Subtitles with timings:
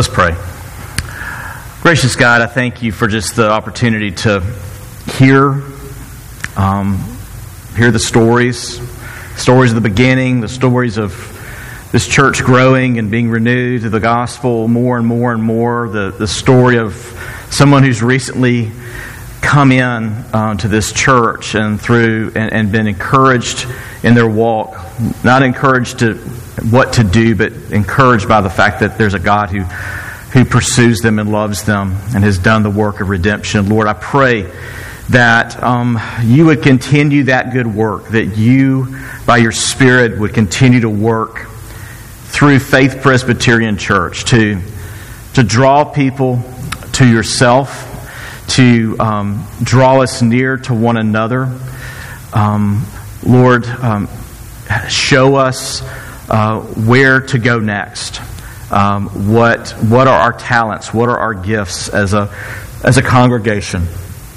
[0.00, 0.34] Let's pray.
[1.82, 4.40] Gracious God, I thank you for just the opportunity to
[5.18, 5.62] hear,
[6.56, 7.18] um,
[7.76, 8.80] hear the stories,
[9.38, 11.12] stories of the beginning, the stories of
[11.92, 16.12] this church growing and being renewed to the gospel more and more and more, the,
[16.12, 16.94] the story of
[17.50, 18.72] someone who's recently
[19.42, 19.84] come in
[20.32, 23.66] uh, to this church and through and, and been encouraged
[24.02, 24.82] in their walk,
[25.22, 26.14] not encouraged to
[26.70, 29.64] what to do, but encouraged by the fact that there's a God who
[30.32, 33.68] who pursues them and loves them and has done the work of redemption.
[33.68, 34.42] Lord, I pray
[35.08, 38.96] that um, you would continue that good work, that you,
[39.26, 41.46] by your Spirit, would continue to work
[42.26, 44.60] through Faith Presbyterian Church to,
[45.34, 46.40] to draw people
[46.92, 47.88] to yourself,
[48.50, 51.58] to um, draw us near to one another.
[52.32, 52.86] Um,
[53.24, 54.08] Lord, um,
[54.88, 55.82] show us
[56.30, 58.20] uh, where to go next.
[58.70, 60.94] Um, what, what are our talents?
[60.94, 62.32] What are our gifts as a,
[62.84, 63.86] as a congregation?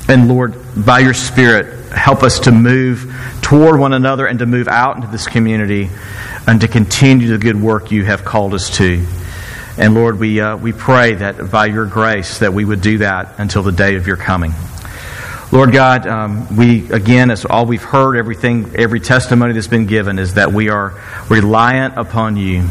[0.07, 4.67] And Lord, by your Spirit, help us to move toward one another and to move
[4.67, 5.89] out into this community
[6.47, 9.05] and to continue the good work you have called us to.
[9.77, 13.35] And Lord, we, uh, we pray that by your grace that we would do that
[13.39, 14.53] until the day of your coming.
[15.53, 20.17] Lord God, um, we again, as all we've heard, everything, every testimony that's been given
[20.17, 22.67] is that we are reliant upon you,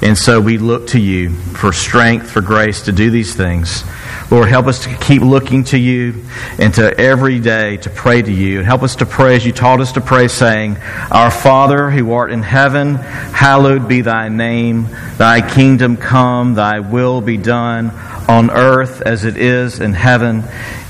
[0.00, 3.82] and so we look to you for strength, for grace to do these things.
[4.30, 6.22] Lord, help us to keep looking to you
[6.60, 8.58] and to every day to pray to you.
[8.58, 10.76] And help us to pray as you taught us to pray, saying,
[11.10, 14.86] Our Father who art in heaven, hallowed be thy name.
[15.16, 17.90] Thy kingdom come, thy will be done
[18.30, 20.44] on earth as it is in heaven.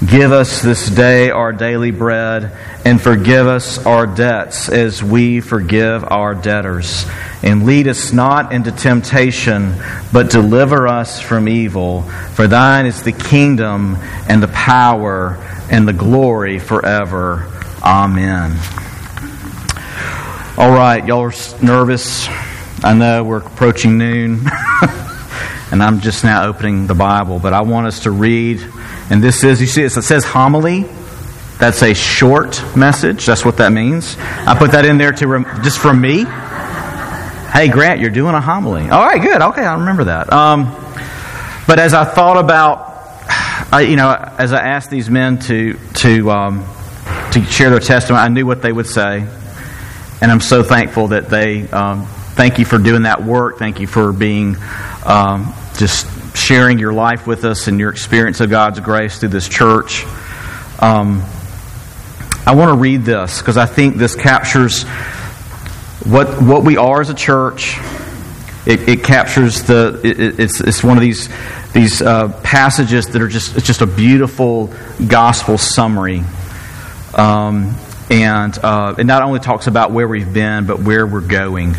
[0.07, 2.53] Give us this day our daily bread,
[2.85, 7.07] and forgive us our debts as we forgive our debtors.
[7.43, 9.75] And lead us not into temptation,
[10.13, 12.03] but deliver us from evil.
[12.35, 13.97] For thine is the kingdom,
[14.29, 15.39] and the power,
[15.71, 17.51] and the glory forever.
[17.83, 18.51] Amen.
[20.59, 22.29] All right, y'all are nervous.
[22.85, 24.45] I know we're approaching noon.
[25.73, 28.61] and I'm just now opening the Bible, but I want us to read.
[29.09, 30.85] And this is, you see, it says homily.
[31.59, 33.27] That's a short message.
[33.27, 34.17] That's what that means.
[34.19, 36.25] I put that in there to just for me.
[36.25, 38.89] Hey, Grant, you're doing a homily.
[38.89, 39.43] All right, good.
[39.43, 40.33] Okay, I'll remember that.
[40.33, 40.75] Um,
[41.67, 42.79] but as I thought about,
[43.73, 46.65] I, you know, as I asked these men to to um,
[47.33, 49.27] to share their testimony, I knew what they would say,
[50.23, 51.69] and I'm so thankful that they.
[51.69, 53.59] Um, thank you for doing that work.
[53.59, 54.57] Thank you for being
[55.05, 59.49] um, just sharing your life with us and your experience of God's grace through this
[59.49, 60.05] church.
[60.79, 61.23] Um,
[62.47, 64.83] I want to read this because I think this captures
[66.05, 67.79] what what we are as a church.
[68.67, 70.01] It, it captures the.
[70.05, 71.31] It, it's it's one of these
[71.73, 74.73] these uh, passages that are just it's just a beautiful
[75.09, 76.23] gospel summary.
[77.15, 77.75] Um,
[78.11, 81.75] and uh, it not only talks about where we've been, but where we're going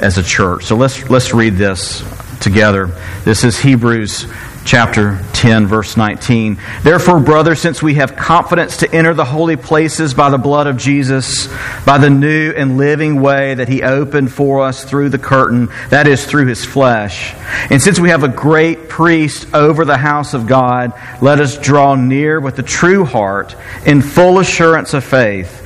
[0.00, 0.64] as a church.
[0.64, 2.02] So let's let's read this
[2.40, 2.86] together.
[3.24, 4.26] This is Hebrews
[4.68, 6.58] chapter 10, verse 19.
[6.82, 10.76] Therefore, brothers, since we have confidence to enter the holy places by the blood of
[10.76, 11.46] Jesus,
[11.86, 16.06] by the new and living way that he opened for us through the curtain, that
[16.06, 17.34] is, through his flesh.
[17.70, 21.94] And since we have a great priest over the house of God, let us draw
[21.94, 23.56] near with a true heart
[23.86, 25.57] in full assurance of faith,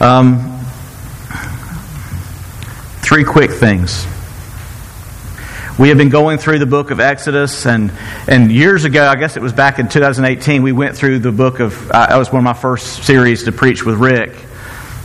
[0.00, 0.60] Um,
[3.02, 4.06] three quick things.
[5.76, 7.90] We have been going through the book of Exodus, and,
[8.28, 11.58] and years ago, I guess it was back in 2018, we went through the book
[11.58, 14.36] of, uh, that was one of my first series to preach with Rick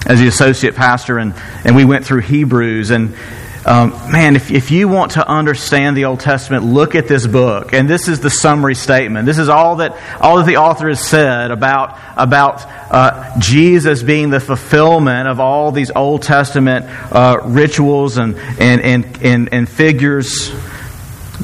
[0.05, 1.33] as the associate pastor, and,
[1.65, 2.91] and we went through Hebrews.
[2.91, 3.15] And
[3.65, 7.73] um, man, if, if you want to understand the Old Testament, look at this book.
[7.73, 9.25] And this is the summary statement.
[9.25, 14.29] This is all that, all that the author has said about, about uh, Jesus being
[14.29, 20.53] the fulfillment of all these Old Testament uh, rituals and, and, and, and, and figures.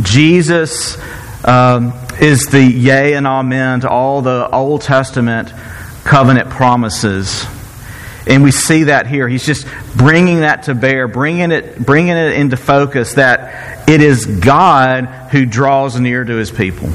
[0.01, 0.97] Jesus
[1.45, 5.53] um, is the yea and amen to all the Old Testament
[6.03, 7.45] covenant promises.
[8.29, 9.27] And we see that here.
[9.27, 9.67] He's just
[9.97, 15.45] bringing that to bear, bringing it, bringing it into focus that it is God who
[15.45, 16.89] draws near to his people.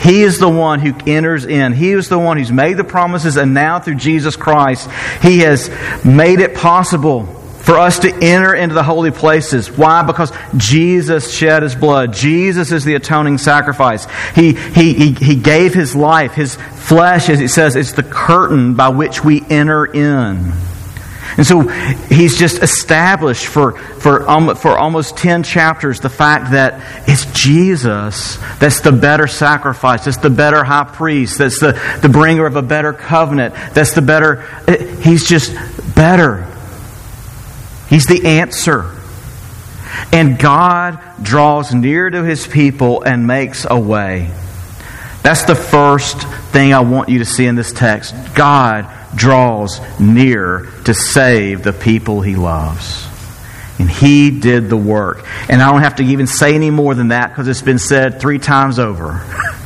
[0.00, 1.72] He is the one who enters in.
[1.72, 4.90] He is the one who's made the promises, and now through Jesus Christ,
[5.22, 5.70] He has
[6.04, 9.70] made it possible for us to enter into the holy places.
[9.70, 10.02] Why?
[10.02, 12.12] Because Jesus shed His blood.
[12.12, 14.06] Jesus is the atoning sacrifice.
[14.34, 16.34] He, he, he, he gave His life.
[16.34, 20.52] His flesh, as it says, is the curtain by which we enter in.
[21.36, 26.80] And so he's just established for, for, um, for almost 10 chapters the fact that
[27.08, 31.72] it's Jesus that's the better sacrifice, that's the better high priest, that's the,
[32.02, 34.42] the bringer of a better covenant, that's the better.
[35.00, 35.52] He's just
[35.96, 36.53] better.
[37.94, 38.90] He's the answer.
[40.10, 44.32] And God draws near to his people and makes a way.
[45.22, 46.20] That's the first
[46.50, 48.12] thing I want you to see in this text.
[48.34, 53.06] God draws near to save the people he loves.
[53.78, 55.24] And he did the work.
[55.48, 58.20] And I don't have to even say any more than that because it's been said
[58.20, 59.24] three times over.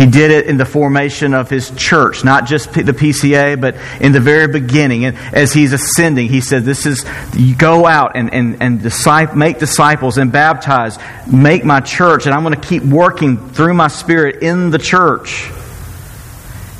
[0.00, 4.12] he did it in the formation of his church, not just the PCA, but in
[4.12, 5.04] the very beginning.
[5.04, 7.04] And as he's ascending, he said, This is,
[7.36, 10.98] you go out and, and, and make disciples and baptize,
[11.30, 15.50] make my church, and I'm going to keep working through my spirit in the church.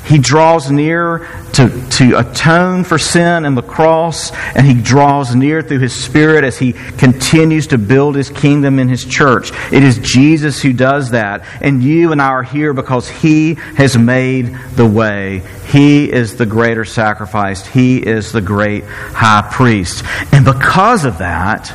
[0.05, 5.61] He draws near to, to atone for sin and the cross, and he draws near
[5.61, 9.51] through his Spirit as he continues to build his kingdom in his church.
[9.71, 13.97] It is Jesus who does that, and you and I are here because he has
[13.97, 15.43] made the way.
[15.67, 20.03] He is the greater sacrifice, he is the great high priest.
[20.31, 21.73] And because of that,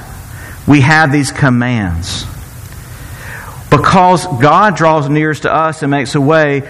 [0.66, 2.26] we have these commands.
[3.70, 6.62] Because God draws nearest to us and makes a way,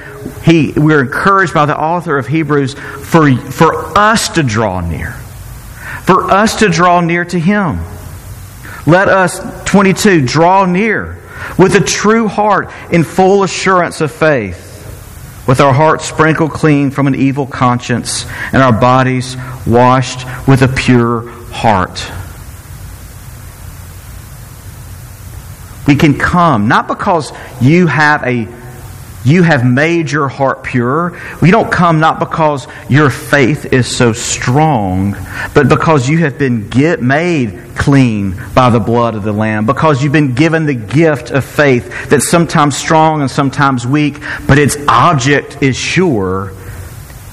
[0.45, 5.13] he, we're encouraged by the author of Hebrews for, for us to draw near.
[5.13, 7.81] For us to draw near to Him.
[8.87, 11.21] Let us, 22, draw near
[11.59, 17.07] with a true heart in full assurance of faith, with our hearts sprinkled clean from
[17.07, 22.11] an evil conscience and our bodies washed with a pure heart.
[25.87, 28.49] We can come, not because you have a
[29.27, 31.21] you have made your heart pure.
[31.43, 35.17] We don't come not because your faith is so strong,
[35.53, 39.67] but because you have been get, made clean by the blood of the Lamb.
[39.67, 44.61] Because you've been given the gift of faith that's sometimes strong and sometimes weak, but
[44.61, 46.53] its object is sure.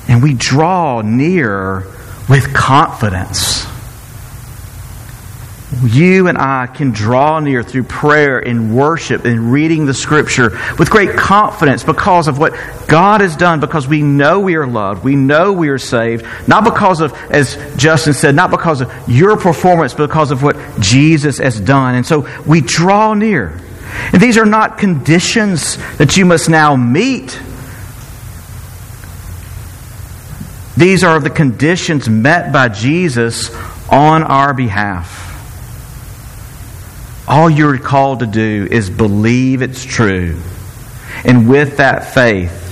[0.07, 1.85] And we draw near
[2.27, 3.67] with confidence
[5.81, 10.89] you and I can draw near through prayer and worship and reading the Scripture with
[10.89, 12.53] great confidence because of what
[12.87, 16.63] God has done, because we know we are loved, we know we are saved, not
[16.63, 21.37] because of, as Justin said, not because of your performance, but because of what Jesus
[21.37, 21.95] has done.
[21.95, 23.59] And so we draw near.
[24.11, 27.39] And these are not conditions that you must now meet.
[30.75, 33.53] These are the conditions met by Jesus
[33.89, 35.32] on our behalf.
[37.27, 40.39] All you're called to do is believe it's true.
[41.23, 42.63] And with that faith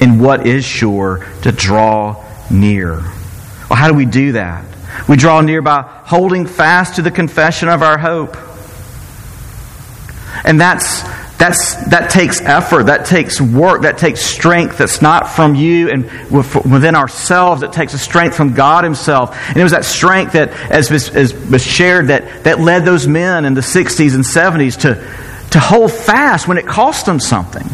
[0.00, 2.94] in what is sure, to draw near.
[2.94, 4.64] Well, how do we do that?
[5.08, 8.36] We draw near by holding fast to the confession of our hope.
[10.44, 11.02] And that's
[11.40, 16.04] that's, that takes effort, that takes work, that takes strength that's not from you and
[16.30, 17.62] within ourselves.
[17.62, 19.34] It takes a strength from God Himself.
[19.48, 23.06] And it was that strength that, as was, as was shared, that, that led those
[23.06, 27.66] men in the 60s and 70s to, to hold fast when it cost them something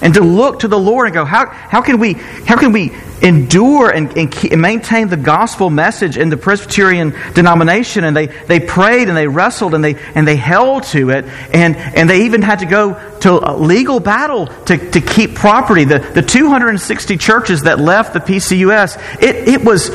[0.00, 2.92] and to look to the Lord and go, how, how, can, we, how can we
[3.22, 8.04] endure and, and, keep, and, maintain the gospel message in the Presbyterian denomination?
[8.04, 11.24] And they, they prayed and they wrestled and they, and they held to it.
[11.52, 15.84] And, and they even had to go to a legal battle to, to keep property.
[15.84, 19.88] The, the 260 churches that left the PCUS, it, it, was,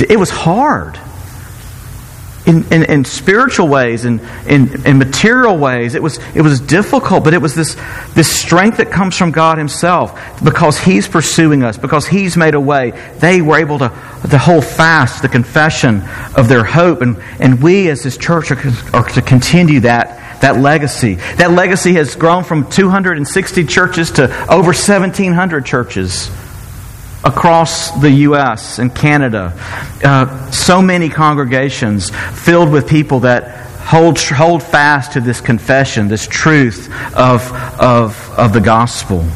[0.00, 0.98] it was hard
[2.46, 5.94] in, in, in, spiritual ways and in, in material ways.
[5.94, 7.76] It was, it was difficult, but it was this,
[8.14, 12.60] this strength that comes from God Himself because He's pursuing us, because He's made a
[12.60, 12.92] way.
[13.18, 13.88] They were able to,
[14.30, 16.02] to hold fast the confession
[16.36, 18.58] of their hope, and, and we as His church are,
[18.94, 21.16] are to continue that, that legacy.
[21.36, 26.30] That legacy has grown from 260 churches to over 1,700 churches
[27.26, 28.78] across the U.S.
[28.78, 29.52] and Canada.
[30.02, 36.26] Uh, so many congregations filled with people that hold, hold fast to this confession, this
[36.26, 39.26] truth of, of, of the gospel.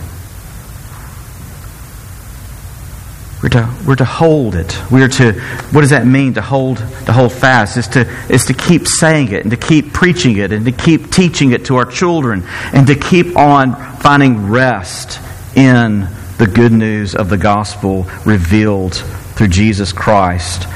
[3.42, 4.78] We're to, we're to hold it.
[4.90, 5.32] We're to,
[5.72, 7.76] what does that mean to hold, to hold fast?
[7.76, 11.10] Is to, is to keep saying it and to keep preaching it and to keep
[11.10, 15.18] teaching it to our children and to keep on finding rest
[15.56, 16.06] in
[16.40, 20.66] the good news of the gospel revealed through Jesus Christ,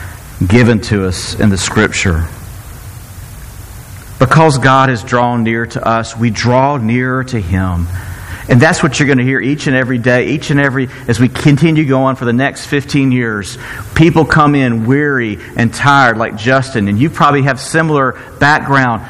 [0.47, 2.29] given to us in the scripture.
[4.19, 7.87] Because God has drawn near to us, we draw nearer to Him.
[8.47, 11.19] And that's what you're going to hear each and every day, each and every, as
[11.19, 13.57] we continue going for the next 15 years.
[13.95, 19.01] People come in weary and tired, like Justin, and you probably have similar background.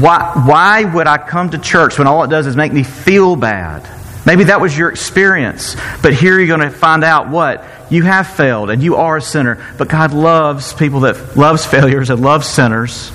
[0.00, 3.36] Why, why would I come to church when all it does is make me feel
[3.36, 3.99] bad?
[4.30, 5.74] Maybe that was your experience.
[6.02, 7.64] But here you're going to find out what?
[7.90, 9.58] You have failed and you are a sinner.
[9.76, 13.10] But God loves people that loves failures and loves sinners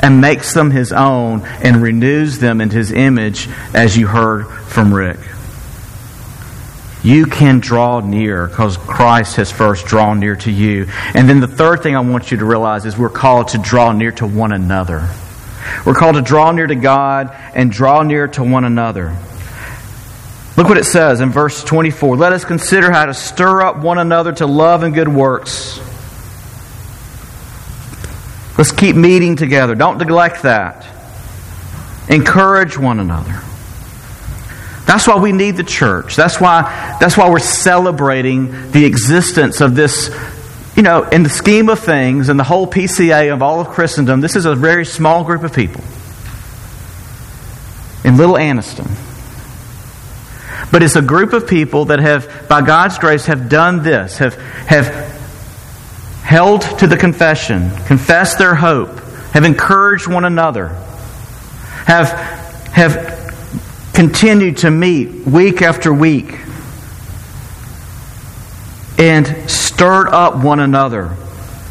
[0.00, 4.94] and makes them his own and renews them in his image as you heard from
[4.94, 5.18] Rick.
[7.02, 10.86] You can draw near because Christ has first drawn near to you.
[11.12, 13.92] And then the third thing I want you to realize is we're called to draw
[13.92, 15.10] near to one another.
[15.84, 19.14] We're called to draw near to God and draw near to one another.
[20.58, 22.16] Look what it says in verse 24.
[22.16, 25.78] Let us consider how to stir up one another to love and good works.
[28.58, 29.76] Let's keep meeting together.
[29.76, 30.84] Don't neglect that.
[32.08, 33.40] Encourage one another.
[34.84, 36.16] That's why we need the church.
[36.16, 40.12] That's why, that's why we're celebrating the existence of this,
[40.74, 44.20] you know, in the scheme of things, in the whole PCA of all of Christendom,
[44.20, 45.84] this is a very small group of people
[48.02, 49.07] in Little Anniston.
[50.70, 54.34] But it's a group of people that have, by God's grace, have done this, have,
[54.34, 54.86] have
[56.22, 58.98] held to the confession, confessed their hope,
[59.32, 60.68] have encouraged one another,
[61.86, 62.10] have,
[62.72, 66.38] have continued to meet week after week,
[68.98, 71.16] and stirred up one another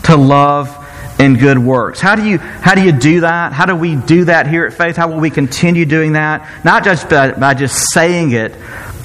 [0.03, 0.73] to love
[1.19, 1.99] and good works.
[1.99, 3.53] How do you how do you do that?
[3.53, 4.95] How do we do that here at Faith?
[4.95, 6.63] How will we continue doing that?
[6.63, 8.53] Not just by, by just saying it,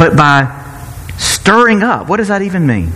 [0.02, 2.08] but by stirring up.
[2.08, 2.90] What does that even mean?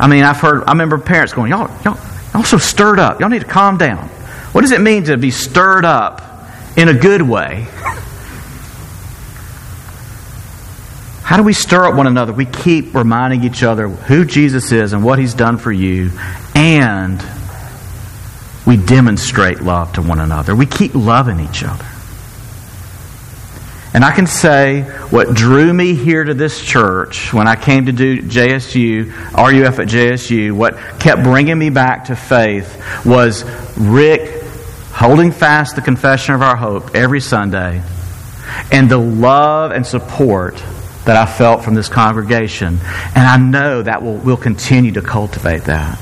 [0.00, 1.98] I mean, I've heard, I remember parents going, y'all, y'all,
[2.32, 3.20] y'all so stirred up.
[3.20, 4.08] Y'all need to calm down.
[4.52, 6.22] What does it mean to be stirred up
[6.78, 7.66] in a good way?
[11.22, 12.32] How do we stir up one another?
[12.32, 16.10] We keep reminding each other who Jesus is and what he's done for you,
[16.54, 17.22] and
[18.66, 20.56] we demonstrate love to one another.
[20.56, 21.91] We keep loving each other.
[23.94, 27.92] And I can say what drew me here to this church when I came to
[27.92, 33.44] do JSU, RUF at JSU, what kept bringing me back to faith was
[33.76, 34.42] Rick
[34.92, 37.82] holding fast the confession of our hope every Sunday
[38.70, 40.54] and the love and support
[41.04, 42.78] that I felt from this congregation.
[43.14, 45.98] And I know that we'll, we'll continue to cultivate that.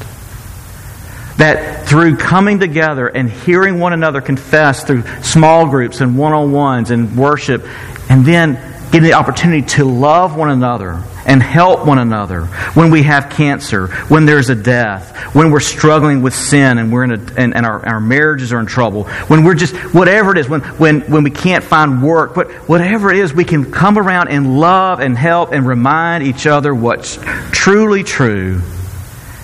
[1.40, 6.52] That through coming together and hearing one another confess through small groups and one on
[6.52, 7.66] ones and worship,
[8.10, 8.54] and then
[8.92, 12.44] getting the opportunity to love one another and help one another
[12.74, 17.04] when we have cancer, when there's a death, when we're struggling with sin and we're
[17.04, 20.38] in a, and, and our, our marriages are in trouble, when we're just whatever it
[20.38, 23.96] is, when when when we can't find work, but whatever it is, we can come
[23.96, 27.18] around and love and help and remind each other what's
[27.50, 28.60] truly true,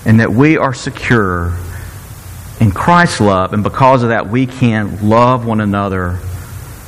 [0.05, 1.57] and that we are secure
[2.59, 6.19] in Christ's love, and because of that, we can love one another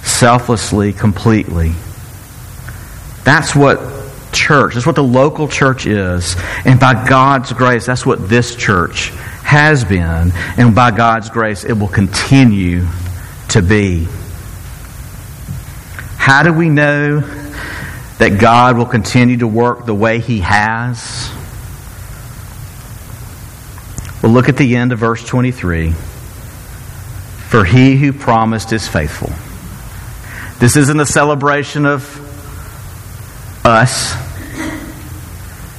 [0.04, 1.74] selflessly, completely.
[3.24, 3.80] That's what
[4.32, 6.36] church, that's what the local church is.
[6.66, 9.10] And by God's grace, that's what this church
[9.44, 10.32] has been.
[10.58, 12.88] And by God's grace, it will continue
[13.50, 14.08] to be.
[16.18, 17.22] How do we know
[18.20, 21.32] that God will continue to work the way He has?
[24.22, 25.92] Well, look at the end of verse 23.
[25.92, 29.32] For he who promised is faithful.
[30.60, 32.04] This isn't a celebration of
[33.66, 34.14] us.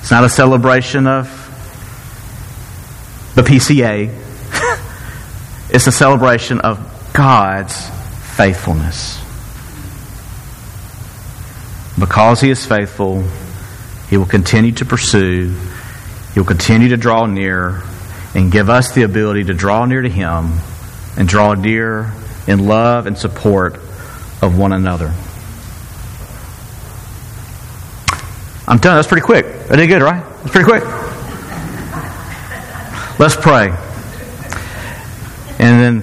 [0.01, 1.29] It's not a celebration of
[3.35, 4.09] the PCA.
[5.71, 7.89] it's a celebration of God's
[8.37, 9.21] faithfulness.
[11.99, 13.23] Because He is faithful,
[14.09, 15.55] He will continue to pursue,
[16.33, 17.83] He will continue to draw near,
[18.35, 20.59] and give us the ability to draw near to Him
[21.17, 22.13] and draw near
[22.47, 23.75] in love and support
[24.43, 25.13] of one another.
[28.67, 28.97] I'm done.
[28.97, 29.47] That's pretty quick.
[29.69, 30.23] I did good, right?
[30.23, 30.85] That's pretty quick.
[33.19, 33.71] Let's pray.
[35.59, 36.03] And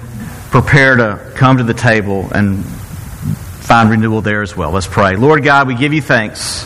[0.50, 4.70] prepare to come to the table and find renewal there as well.
[4.70, 5.16] Let's pray.
[5.16, 6.64] Lord God, we give you thanks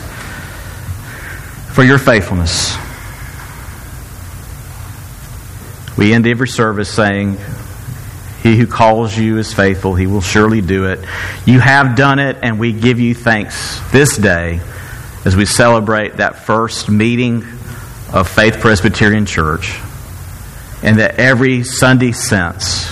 [1.73, 2.77] for your faithfulness.
[5.97, 7.37] We end every service saying,
[8.41, 9.95] He who calls you is faithful.
[9.95, 10.99] He will surely do it.
[11.45, 14.59] You have done it, and we give you thanks this day
[15.25, 17.43] as we celebrate that first meeting
[18.11, 19.79] of Faith Presbyterian Church.
[20.81, 22.91] And that every Sunday since,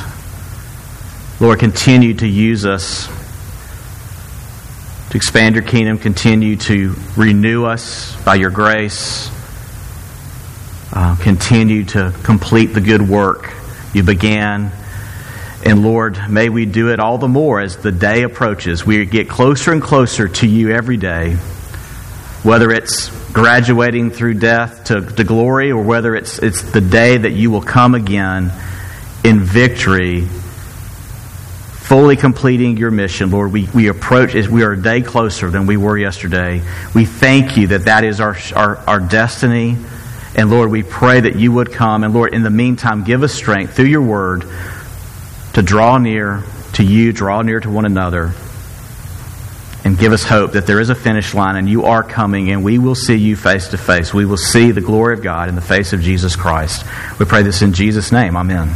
[1.41, 3.07] Lord, continue to use us
[5.09, 9.29] to expand your kingdom, continue to renew us by your grace,
[10.93, 13.53] uh, continue to complete the good work
[13.93, 14.71] you began.
[15.65, 18.85] And Lord, may we do it all the more as the day approaches.
[18.85, 21.35] We get closer and closer to you every day,
[22.43, 27.31] whether it's graduating through death to, to glory or whether it's, it's the day that
[27.31, 28.51] you will come again
[29.23, 30.27] in victory
[31.91, 33.51] fully completing your mission, Lord.
[33.51, 36.61] We, we approach, as we are a day closer than we were yesterday.
[36.95, 39.75] We thank you that that is our, our, our destiny.
[40.35, 42.03] And Lord, we pray that you would come.
[42.03, 44.45] And Lord, in the meantime, give us strength through your word
[45.53, 48.33] to draw near to you, draw near to one another,
[49.83, 52.63] and give us hope that there is a finish line and you are coming and
[52.63, 54.13] we will see you face to face.
[54.13, 56.85] We will see the glory of God in the face of Jesus Christ.
[57.19, 58.37] We pray this in Jesus' name.
[58.37, 58.71] Amen.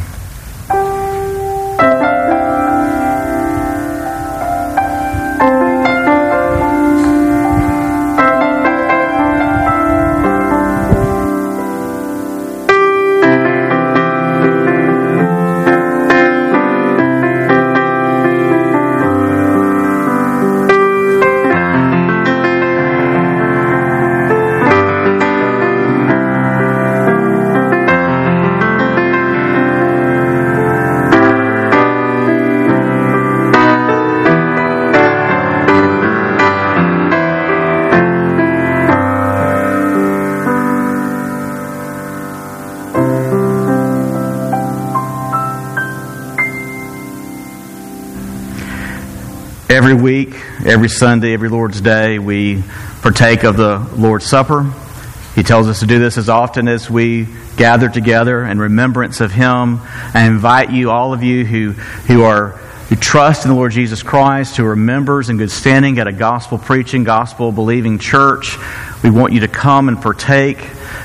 [49.68, 52.64] Every week, every Sunday, every Lord's Day, we
[53.02, 54.72] partake of the Lord's Supper.
[55.34, 59.32] He tells us to do this as often as we gather together in remembrance of
[59.32, 59.80] Him.
[60.14, 62.50] I invite you, all of you who, who are
[62.90, 66.12] who trust in the Lord Jesus Christ, who are members in good standing at a
[66.12, 68.58] gospel preaching, gospel believing church.
[69.02, 70.60] We want you to come and partake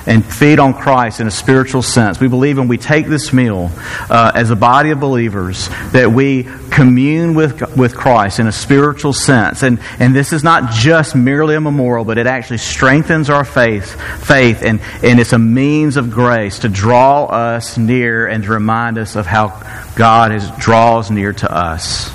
[0.07, 2.20] and feed on Christ in a spiritual sense.
[2.20, 3.70] We believe when we take this meal
[4.11, 9.12] uh, as a body of believers that we commune with, with Christ in a spiritual
[9.12, 9.62] sense.
[9.62, 14.00] And, and this is not just merely a memorial, but it actually strengthens our faith,
[14.24, 18.98] faith and, and it's a means of grace to draw us near and to remind
[18.98, 19.48] us of how
[19.96, 22.09] God is, draws near to us.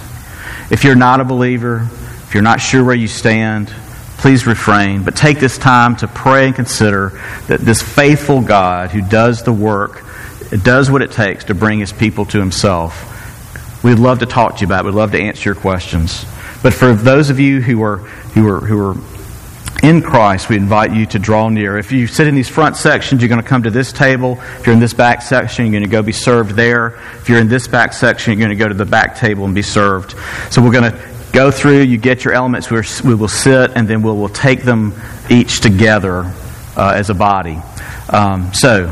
[0.72, 1.88] If you're not a believer,
[2.28, 3.68] if you're not sure where you stand,
[4.18, 7.10] please refrain, but take this time to pray and consider
[7.48, 10.04] that this faithful God who does the work,
[10.64, 13.12] does what it takes to bring his people to himself.
[13.86, 14.88] We'd love to talk to you about it.
[14.88, 16.26] We'd love to answer your questions.
[16.64, 18.96] But for those of you who are, who are, who are
[19.84, 21.78] in Christ, we invite you to draw near.
[21.78, 24.40] If you sit in these front sections, you're going to come to this table.
[24.58, 27.00] If you're in this back section, you're going to go be served there.
[27.18, 29.54] If you're in this back section, you're going to go to the back table and
[29.54, 30.16] be served.
[30.50, 33.88] So we're going to go through, you get your elements, We we will sit, and
[33.88, 36.34] then we will take them each together
[36.76, 37.60] uh, as a body.
[38.10, 38.92] Um, so,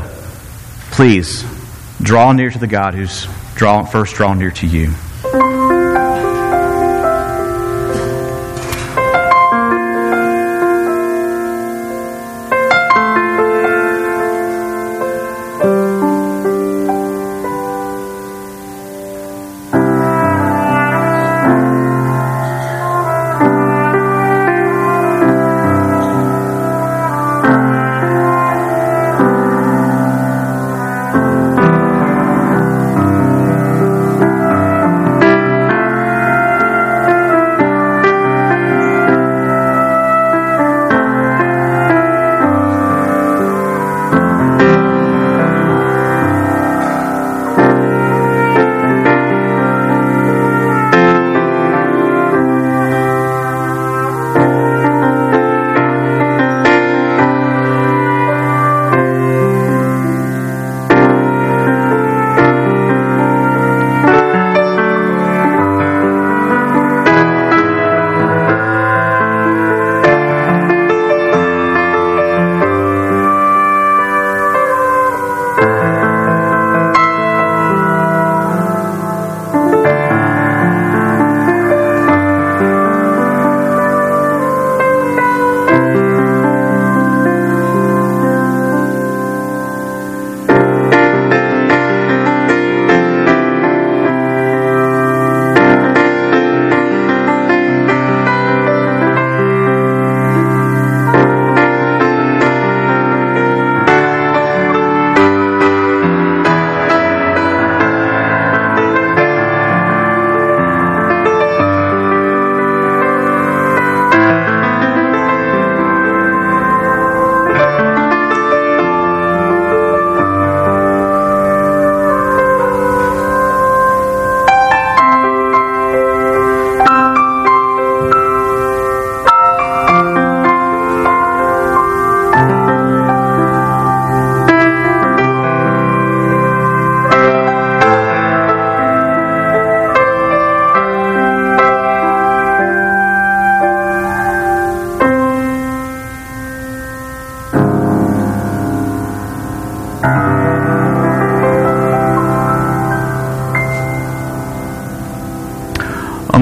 [0.92, 1.44] please,
[2.00, 4.92] draw near to the God who's draw, first drawn near to you.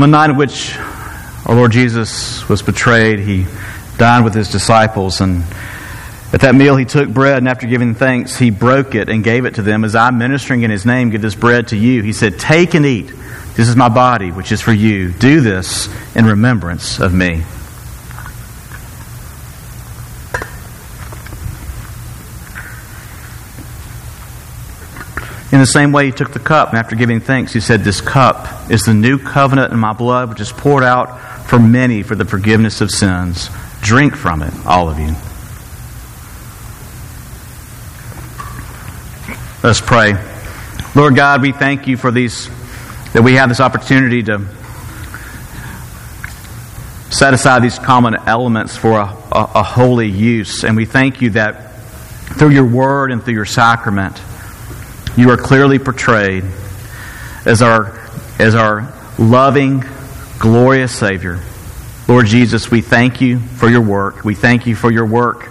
[0.03, 0.77] The night in which
[1.47, 3.47] our Lord Jesus was betrayed, he
[3.99, 5.45] dined with his disciples, and
[6.33, 9.45] at that meal he took bread, and after giving thanks, he broke it and gave
[9.45, 9.85] it to them.
[9.85, 12.03] As I'm ministering in his name, give this bread to you.
[12.03, 13.13] He said, Take and eat.
[13.55, 15.13] This is my body, which is for you.
[15.13, 17.45] Do this in remembrance of me.
[25.53, 28.01] In the same way, he took the cup, and after giving thanks, he said, This
[28.01, 32.15] cup is the new covenant in my blood, which is poured out for many for
[32.15, 33.51] the forgiveness of sins.
[33.83, 35.15] Drink from it, all of you.
[39.63, 40.15] Let's pray.
[40.95, 42.49] Lord God, we thank you for these,
[43.13, 44.47] that we have this opportunity to
[47.11, 50.65] set aside these common elements for a, a, a holy use.
[50.65, 51.75] And we thank you that
[52.39, 54.19] through your word and through your sacrament,
[55.17, 56.45] you are clearly portrayed
[57.45, 57.99] as our,
[58.39, 59.85] as our loving,
[60.39, 61.41] glorious Savior.
[62.09, 64.25] Lord Jesus, we thank you for your work.
[64.25, 65.51] We thank you for your work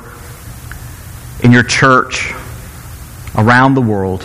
[1.43, 2.34] in your church
[3.36, 4.24] around the world.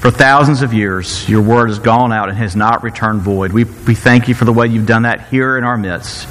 [0.00, 3.52] For thousands of years, your word has gone out and has not returned void.
[3.52, 6.28] We, we thank you for the way you've done that here in our midst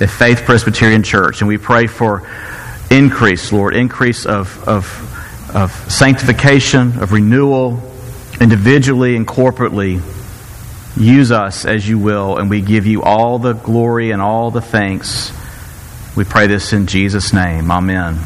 [0.00, 1.40] at Faith Presbyterian Church.
[1.40, 2.28] And we pray for
[2.90, 5.15] increase, Lord, increase of, of
[5.54, 7.82] of sanctification, of renewal,
[8.40, 10.02] individually and corporately.
[10.96, 14.60] Use us as you will, and we give you all the glory and all the
[14.60, 15.32] thanks.
[16.16, 17.70] We pray this in Jesus' name.
[17.70, 18.18] Amen.